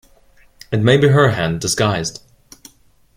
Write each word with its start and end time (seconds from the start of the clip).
It 0.71 0.81
may 0.81 0.97
be 0.97 1.09
her 1.09 1.29
hand 1.29 1.61
disguised. 1.61 2.23